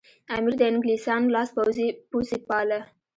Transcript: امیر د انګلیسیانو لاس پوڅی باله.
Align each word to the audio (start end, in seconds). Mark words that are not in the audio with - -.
امیر 0.35 0.53
د 0.59 0.61
انګلیسیانو 0.71 1.33
لاس 1.35 1.49
پوڅی 2.11 2.37
باله. 2.49 2.79